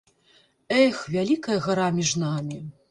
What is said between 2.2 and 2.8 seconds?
намі.